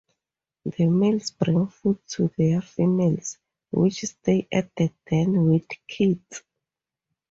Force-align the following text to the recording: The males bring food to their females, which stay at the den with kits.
The 0.65 0.87
males 0.87 1.29
bring 1.29 1.67
food 1.67 1.99
to 2.07 2.31
their 2.35 2.59
females, 2.61 3.37
which 3.69 3.99
stay 4.03 4.47
at 4.51 4.75
the 4.75 4.91
den 5.07 5.45
with 5.45 5.67
kits. 5.87 6.41